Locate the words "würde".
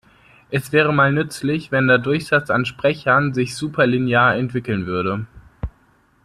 4.87-5.27